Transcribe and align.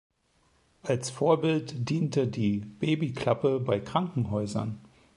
Als 0.81 1.11
Vorbild 1.11 1.87
diente 1.87 2.25
die 2.27 2.57
Babyklappe 2.61 3.59
bei 3.59 3.79
Krankenhäusern. 3.79 4.79